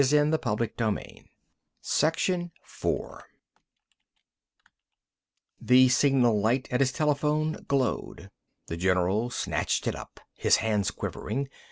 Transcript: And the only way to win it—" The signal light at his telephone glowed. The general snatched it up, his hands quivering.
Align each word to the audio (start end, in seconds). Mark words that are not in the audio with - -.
And 0.01 0.33
the 0.33 0.39
only 0.49 0.61
way 0.65 0.73
to 0.77 0.89
win 0.89 2.49
it—" 2.57 3.23
The 5.61 5.89
signal 5.89 6.41
light 6.41 6.67
at 6.71 6.79
his 6.79 6.91
telephone 6.91 7.63
glowed. 7.67 8.31
The 8.65 8.77
general 8.77 9.29
snatched 9.29 9.85
it 9.85 9.95
up, 9.95 10.19
his 10.33 10.55
hands 10.55 10.89
quivering. 10.89 11.49